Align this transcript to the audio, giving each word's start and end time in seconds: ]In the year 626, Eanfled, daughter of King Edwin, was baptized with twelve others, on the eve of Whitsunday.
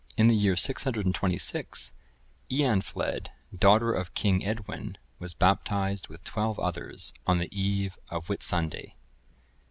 ]In 0.17 0.29
the 0.29 0.35
year 0.35 0.55
626, 0.55 1.91
Eanfled, 2.49 3.27
daughter 3.55 3.93
of 3.93 4.15
King 4.15 4.43
Edwin, 4.43 4.97
was 5.19 5.35
baptized 5.35 6.07
with 6.07 6.23
twelve 6.23 6.57
others, 6.57 7.13
on 7.27 7.37
the 7.37 7.55
eve 7.55 7.99
of 8.09 8.25
Whitsunday. 8.25 8.95